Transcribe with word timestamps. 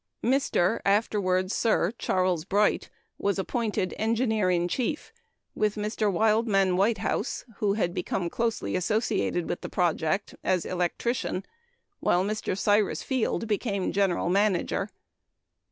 Mr. 0.23 0.81
(afterward 0.83 1.51
Sir 1.51 1.91
Charles) 1.95 2.43
Bright 2.43 2.89
was 3.19 3.37
appointed 3.37 3.93
engineer 3.99 4.49
in 4.49 4.67
chief, 4.67 5.13
with 5.53 5.75
Mr. 5.75 6.11
Wildman 6.11 6.75
Whitehouse 6.75 7.45
(who 7.57 7.73
had 7.73 7.93
become 7.93 8.27
closely 8.27 8.75
associated 8.75 9.47
with 9.47 9.61
the 9.61 9.69
project) 9.69 10.33
as 10.43 10.65
electrician, 10.65 11.45
while 11.99 12.23
Mr. 12.25 12.57
Cyrus 12.57 13.03
Field 13.03 13.47
became 13.47 13.91
general 13.91 14.29
manager. 14.31 14.89